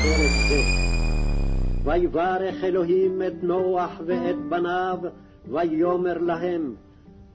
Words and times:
פרק 0.00 0.32
זה. 0.48 0.60
ויברך 1.84 2.64
אלוהים 2.64 3.22
את 3.26 3.42
נוח 3.42 3.90
ואת 4.06 4.36
בניו, 4.48 4.98
ויאמר 5.48 6.18
להם, 6.18 6.74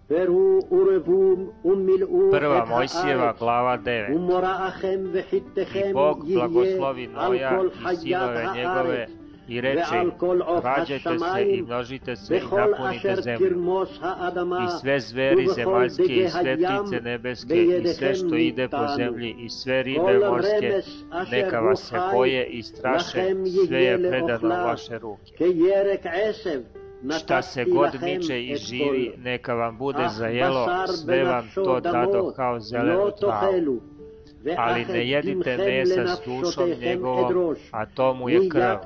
פרו 0.07 0.59
ורבו 0.71 1.35
ומילאו 1.65 2.31
Prva 2.31 2.63
את 2.63 2.67
Mojsijeva 2.67 2.97
הארץ, 3.05 3.39
glava 3.39 3.77
9. 3.83 4.15
ומוראכם 4.15 4.99
I 5.03 5.07
וחיתכם 5.13 5.91
Bog 5.93 6.25
יהיה 6.25 6.45
blagoslovi 6.45 7.19
על 7.19 7.33
Noja 7.35 7.55
כל 7.55 7.67
i 7.67 7.83
חיית 7.83 8.17
sinove 8.17 8.53
njegove 8.53 8.67
הארץ, 8.67 9.09
i 9.48 9.60
reče, 9.60 10.02
rađajte 10.62 11.18
se 11.18 11.44
i 11.48 11.62
množite 11.62 12.16
se 12.16 12.36
i 12.36 12.40
napunite 12.56 13.16
zemlju. 13.22 13.86
I 14.64 14.80
sve 14.80 15.00
zveri 15.00 15.46
zemaljske 15.54 16.02
i 16.02 16.28
sve 16.28 16.56
ptice 16.56 17.00
nebeske 17.00 17.54
i 17.54 17.86
sve 17.86 18.14
što 18.14 18.34
ide 18.34 18.68
po 18.68 18.86
zemlji 18.96 19.36
i 19.38 19.48
sve 19.48 19.82
ribe 19.82 20.18
morske, 20.28 20.80
neka 21.30 21.60
vas 21.60 21.80
se 21.80 21.96
boje 22.12 22.46
i 22.46 22.62
straše, 22.62 23.34
sve 23.66 23.82
je 23.82 24.10
predano 24.10 24.48
vaše 24.48 24.98
ruke. 24.98 25.34
Šta 27.18 27.42
se 27.42 27.64
god 27.64 28.02
miče 28.02 28.42
i 28.42 28.56
živi, 28.56 29.12
neka 29.18 29.54
vam 29.54 29.78
bude 29.78 30.08
za 30.08 30.26
jelo, 30.26 30.86
sve 30.86 31.24
vam 31.24 31.50
to 31.54 31.80
dado 31.80 32.32
kao 32.36 32.60
zelenu 32.60 33.10
travu 33.20 33.95
ali 34.56 34.84
ne 34.84 35.08
jedite 35.08 35.56
mesa 35.56 36.06
s 36.06 36.20
dušom 36.26 36.70
njegovom, 36.80 37.56
a 37.70 37.86
to 37.86 38.14
mu 38.14 38.28
je 38.28 38.48
krv, 38.48 38.76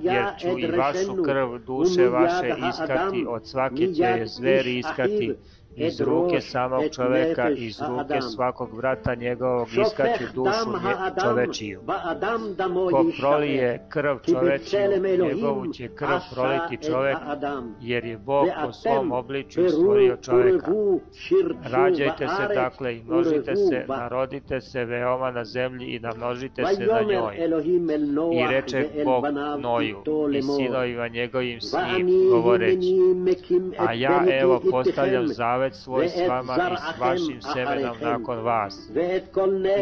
jer 0.00 0.24
ću 0.40 0.58
i 0.58 0.66
vašu 0.66 1.22
krv 1.24 1.58
duše 1.66 2.08
vaše 2.08 2.54
iskati, 2.68 3.26
od 3.28 3.46
svake 3.46 3.92
će 3.92 4.22
zveri 4.26 4.78
iskati, 4.78 5.34
iz 5.76 6.00
ruke 6.00 6.40
samog 6.40 6.82
čoveka, 6.94 7.50
iz 7.50 7.80
ruke 7.80 8.20
svakog 8.20 8.76
vrata 8.76 9.14
njegovog 9.14 9.68
iskaću 9.68 10.24
dušu 10.34 10.70
čovečiju. 11.22 11.80
Ko 12.90 13.04
prolije 13.20 13.86
krv 13.88 14.16
čovečiju, 14.30 14.80
njegovu 15.24 15.72
će 15.72 15.88
krv 15.88 16.18
proliti 16.34 16.86
čovek, 16.86 17.16
jer 17.80 18.04
je 18.04 18.18
Bog 18.18 18.48
po 18.64 18.72
svom 18.72 19.12
obličju 19.12 19.68
stvorio 19.68 20.16
čoveka. 20.16 20.72
Rađajte 21.62 22.28
se 22.28 22.54
dakle 22.54 22.96
i 22.96 23.02
množite 23.02 23.56
se, 23.56 23.84
narodite 23.88 24.60
se 24.60 24.84
veoma 24.84 25.30
na 25.30 25.44
zemlji 25.44 25.86
i 25.86 25.98
namnožite 25.98 26.64
se 26.66 26.86
na 26.86 27.02
njoj. 27.02 27.36
I 28.34 28.46
reče 28.50 28.88
Bog 29.04 29.24
Noju 29.58 30.02
i 30.34 30.42
sinovima 30.42 31.08
njegovim 31.08 31.60
s 31.60 31.72
njim 31.72 32.06
govoreći, 32.30 32.94
a 33.78 33.92
ja 33.92 34.24
evo 34.40 34.60
postavljam 34.70 35.26
zavet 35.26 35.61
zavet 35.62 35.74
svoj 35.74 36.08
s 36.08 36.28
vama 36.28 36.56
i 36.72 36.76
s 36.76 36.98
vašim 36.98 37.42
semenom 37.42 37.96
nakon 38.00 38.38
vas. 38.38 38.90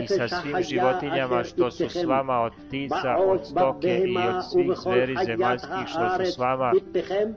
I 0.02 0.06
sa 0.06 0.28
svim 0.28 0.62
životinjama 0.62 1.44
što 1.44 1.70
su 1.70 1.88
s 1.88 2.04
vama 2.04 2.40
od 2.40 2.52
ptica, 2.68 3.16
od 3.26 3.46
stoke 3.46 4.02
i 4.06 4.16
od 4.16 4.50
svih 4.52 4.70
zveri 4.82 5.16
zemaljskih 5.26 5.86
što 5.86 6.24
su 6.24 6.32
s 6.32 6.38
vama, 6.38 6.72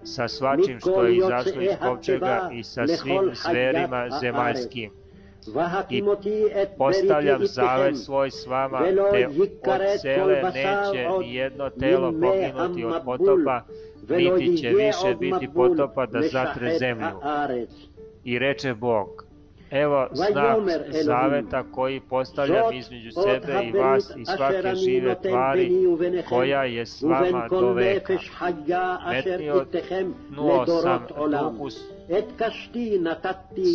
sa 0.04 0.28
svačim 0.28 0.80
što 0.80 1.04
je 1.04 1.18
izašlo 1.18 1.62
iz 1.62 1.72
kopčega 1.82 2.50
i 2.54 2.64
sa 2.64 2.88
svim 2.88 3.32
zverima 3.34 4.10
zemaljskim. 4.22 4.92
I 5.90 6.04
postavljam 6.78 7.42
zavet 7.46 7.98
svoj 7.98 8.32
s 8.32 8.48
vama, 8.48 8.80
te 9.12 9.28
od 9.28 10.02
cele 10.02 10.42
neće 10.44 11.10
nijedno 11.20 11.70
telo 11.70 12.12
poginuti 12.12 12.86
od 12.86 13.02
potopa, 13.06 13.62
niti 14.10 14.58
će 14.58 14.70
više 14.70 15.16
biti 15.20 15.50
potopa 15.54 16.06
da 16.06 16.22
zatre 16.22 16.78
zemlju. 16.78 17.08
I 18.24 18.40
reče 18.40 18.74
Bog, 18.74 19.26
evo 19.72 20.08
znak 20.12 20.58
zaveta 21.04 21.64
koji 21.72 22.00
postavljam 22.00 22.74
između 22.74 23.12
sebe 23.12 23.64
i 23.64 23.72
vas 23.72 24.12
i 24.18 24.26
svake 24.26 24.76
žive 24.76 25.16
tvari 25.22 25.72
koja 26.30 26.64
je 26.64 26.86
s 26.86 27.02
vama 27.02 27.48
do 27.50 27.74
veka. 27.74 28.14
Metnio 29.12 29.66
sam 30.82 31.06
ukus 31.56 31.78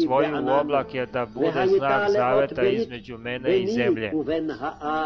svoju 0.06 0.36
u 0.46 0.50
oblake 0.60 1.06
da 1.12 1.26
bude 1.26 1.66
znak 1.78 2.10
zaveta 2.10 2.62
između 2.62 3.18
mene 3.18 3.58
i 3.58 3.66
zemlje. 3.66 4.12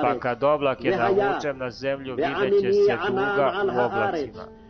Pa 0.03 0.19
kad 0.19 0.43
oblake 0.43 0.91
navučem 0.91 1.59
da 1.59 1.65
na 1.65 1.71
zemlju, 1.71 2.15
vidjet 2.15 2.63
će 2.63 2.73
se 2.73 2.97
duga 3.09 3.53
u 3.65 3.85
oblacima. 3.85 4.62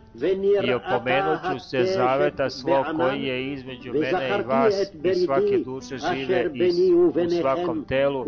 I 0.63 0.73
opomenut 0.73 1.39
ću 1.53 1.59
se 1.59 1.83
zaveta 1.83 2.49
svog 2.49 2.85
koji 2.97 3.23
je 3.23 3.53
između 3.53 3.93
mene 3.93 4.29
i 4.39 4.41
vas 4.41 4.73
i 5.03 5.15
svake 5.15 5.57
duše 5.65 5.97
žive 5.97 6.49
i 6.53 6.93
u 6.93 7.13
svakom 7.41 7.85
telu 7.85 8.25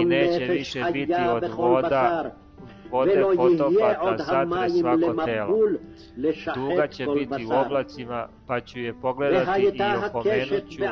i 0.00 0.04
neće 0.04 0.44
više 0.44 0.84
biti 0.92 1.14
od 1.30 1.44
voda 1.56 2.34
vode 2.90 3.24
potopata 3.36 4.16
zatre 4.18 4.70
svako 4.70 5.24
telo. 5.24 5.58
Duga 6.54 6.86
će 6.86 7.06
biti 7.14 7.46
u 7.46 7.50
oblacima, 7.66 8.28
pa 8.46 8.60
ću 8.60 8.78
je 8.78 8.94
pogledati 9.00 9.62
i 9.62 9.72
opomenut 10.06 10.68
ću 10.70 10.82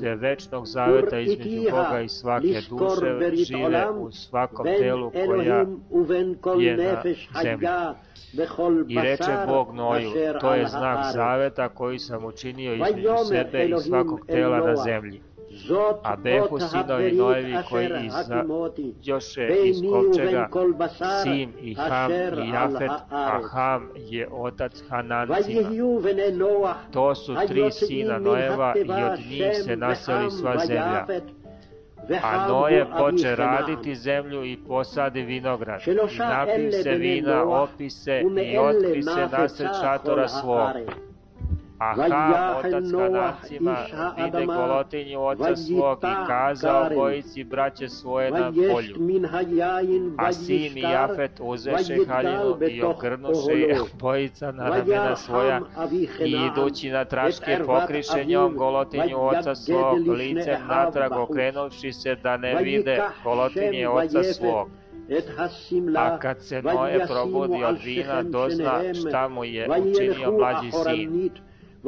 se 0.00 0.14
večnog 0.14 0.66
zaveta 0.66 1.18
između 1.18 1.70
Boga 1.70 2.00
i 2.00 2.08
svake 2.08 2.60
duše 2.68 3.34
žive 3.34 3.90
u 3.90 4.10
svakom 4.10 4.66
telu 4.66 5.10
koja 6.40 6.70
je 6.70 6.76
na 6.76 7.02
zemlji. 7.42 7.68
I 8.88 8.98
reče 9.00 9.32
Bog 9.46 9.74
Noju, 9.74 10.10
to 10.40 10.54
je 10.54 10.66
znak 10.66 11.12
zaveta 11.12 11.68
koji 11.68 11.98
sam 11.98 12.24
učinio 12.24 12.74
između 12.74 13.08
sebe 13.28 13.64
i 13.64 13.80
svakog 13.80 14.26
tela 14.26 14.58
na 14.58 14.76
zemlji 14.76 15.22
a 16.02 16.16
behu 16.16 16.58
sinovi 16.60 17.12
Noevi 17.12 17.56
koji 17.70 17.88
iza 18.06 18.44
Joše 19.02 19.48
iz 19.64 19.76
Kovčega, 19.90 20.48
Sim 21.22 21.52
i 21.60 21.74
Ham 21.74 22.12
i 22.12 22.48
Jafet, 22.52 22.90
a 23.10 23.40
Ham 23.52 23.88
je 23.96 24.28
otac 24.32 24.82
Hanancima. 24.88 25.70
To 26.92 27.14
su 27.14 27.34
tri 27.48 27.70
sina 27.70 28.18
Nojeva 28.18 28.74
i 28.76 28.90
od 28.90 29.18
njih 29.30 29.44
se 29.64 29.76
naseli 29.76 30.30
sva 30.30 30.58
zemlja. 30.66 31.06
A 32.22 32.48
Noje 32.48 32.86
poče 32.98 33.36
raditi 33.36 33.94
zemlju 33.94 34.44
i 34.44 34.58
posadi 34.68 35.22
vinograd. 35.22 35.80
I 35.86 36.18
napi 36.18 36.72
se 36.72 36.90
vina, 36.90 37.42
opi 37.42 37.90
se 37.90 38.22
i 38.52 38.58
otkri 38.58 39.02
se 39.02 39.28
nasred 39.32 39.70
šatora 39.80 40.28
svog. 40.28 40.68
A 41.78 41.94
Ham, 41.94 42.56
otac 42.56 42.92
Hanancima, 42.92 43.76
vide 44.16 44.46
golotinju 44.46 45.20
oca 45.20 45.56
svog 45.56 45.98
i 45.98 46.26
kaza 46.26 46.78
obojici 46.78 47.44
braće 47.44 47.88
svoje 47.88 48.30
na 48.30 48.52
polju. 48.52 48.96
A 50.18 50.32
sin 50.32 50.78
i 50.78 50.80
Jafet 50.80 51.40
uzeše 51.40 51.96
haljinu 52.08 52.58
i 52.70 52.82
okrnuše 52.82 53.80
obojica 53.94 54.52
na 54.52 54.68
ramena 54.68 55.16
svoja 55.16 55.60
i 56.24 56.36
idući 56.52 56.90
na 56.90 57.04
traške 57.04 57.58
pokriše 57.66 58.24
njom 58.24 58.56
golotinju 58.56 59.20
oca 59.20 59.54
svog 59.54 60.06
licem 60.08 60.66
natrag 60.68 61.12
okrenuši 61.12 61.92
se 61.92 62.14
da 62.14 62.36
ne 62.36 62.62
vide 62.62 63.02
golotinje 63.24 63.88
oca 63.88 64.22
svog. 64.22 64.68
A 65.96 66.18
kad 66.18 66.42
se 66.42 66.62
Noe 66.62 67.06
probudi 67.06 67.64
od 67.64 67.76
vina, 67.84 68.22
dozna 68.22 68.80
šta 68.94 69.28
mu 69.28 69.44
je 69.44 69.68
učinio 69.80 70.32
mlađi 70.32 70.70
sin 70.70 71.30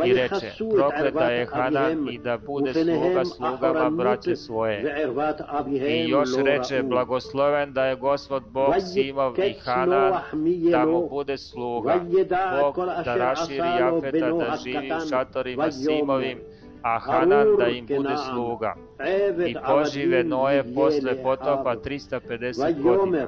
i 0.04 0.12
reče, 0.12 0.52
prokleta 0.74 1.30
je 1.30 1.46
Hana 1.46 1.90
i 2.10 2.18
da 2.18 2.38
bude 2.38 2.72
sluga 2.74 3.24
slugama 3.24 3.90
braće 3.90 4.36
svoje. 4.36 5.06
I 5.88 6.08
još 6.08 6.28
reče, 6.44 6.82
blagosloven 6.82 7.72
da 7.72 7.84
je 7.84 7.96
gospod 7.96 8.42
Bog 8.50 8.74
Simov 8.92 9.38
i 9.38 9.54
Hana 9.64 10.22
da 10.70 10.86
mu 10.86 11.08
bude 11.08 11.38
sluga. 11.38 12.00
Bog 12.60 12.76
da 13.04 13.16
raširi 13.16 13.58
Jafeta 13.58 14.30
da 14.30 14.56
živi 14.64 14.90
u 14.96 15.08
šatorima 15.08 15.72
Simovim, 15.72 16.38
a 16.82 16.98
Hanan 16.98 17.56
da 17.58 17.66
im 17.68 17.86
bude 17.86 18.16
sluga. 18.32 18.74
I 19.46 19.54
požive 19.66 20.24
Noe 20.24 20.64
posle 20.74 21.22
potopa 21.22 21.76
350 21.76 22.82
godina. 22.82 23.26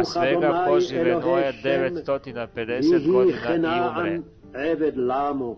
A 0.00 0.04
svega 0.04 0.64
požive 0.68 1.12
Noe 1.12 1.52
950 1.64 3.12
godina 3.12 3.76
i 3.76 3.80
umre. 3.90 4.20
עבד 4.54 4.92
למו 4.96 5.56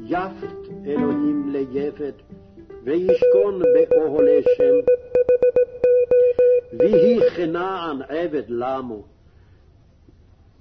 יפת 0.00 0.56
אלוהים 0.86 1.52
ליפת 1.52 2.14
וישכון 2.84 3.62
באוהלי 3.90 4.42
שם. 4.56 4.92
ויהי 6.78 7.30
כנען 7.36 8.02
עבד 8.08 8.42
למו. 8.48 9.02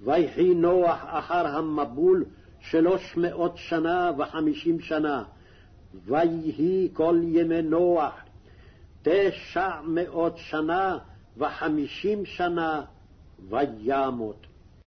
ויחי 0.04 0.54
נוח 0.54 1.00
אחר 1.06 1.48
המבול 1.48 2.26
שלוש 2.60 3.18
מאות 3.18 3.58
שנה 3.58 4.12
וחמישים 4.18 4.80
שנה. 4.80 5.24
ויהי 6.06 6.90
כל 6.94 7.20
ימי 7.24 7.62
נוח 7.62 8.14
תשע 9.02 9.70
מאות 9.84 10.38
שנה 10.38 10.98
וחמישים 11.38 12.26
שנה. 12.26 12.82
וימות 13.50 14.48